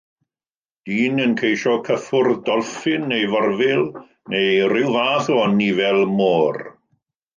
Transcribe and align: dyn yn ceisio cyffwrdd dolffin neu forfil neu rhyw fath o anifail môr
dyn 0.91 1.19
yn 1.25 1.33
ceisio 1.41 1.75
cyffwrdd 1.89 2.39
dolffin 2.47 3.05
neu 3.11 3.27
forfil 3.35 3.85
neu 4.35 4.49
rhyw 4.73 4.91
fath 4.97 5.31
o 5.37 5.39
anifail 5.45 6.01
môr 6.15 6.63